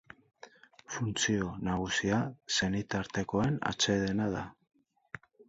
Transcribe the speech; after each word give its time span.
Funtzio 0.93 1.51
nagusia 1.67 2.21
senitartekoen 2.57 3.61
atsedena 3.75 4.29
da. 4.39 4.43